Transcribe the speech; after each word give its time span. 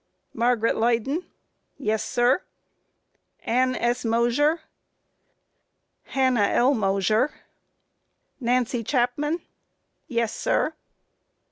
Q. 0.31 0.39
Margaret 0.39 0.77
Leyden? 0.77 1.17
A. 1.17 1.25
Yes, 1.77 2.03
sir. 2.03 2.39
Q. 2.39 2.45
Ann 3.53 3.75
S. 3.75 4.03
Mosher? 4.03 4.53
A. 4.53 6.09
Hannah 6.13 6.41
L. 6.47 6.73
Mosher. 6.73 7.27
Q. 7.27 7.35
Nancy 8.39 8.83
Chapman? 8.83 9.35
A. 9.35 9.41
Yes, 10.07 10.33
sir. 10.33 10.73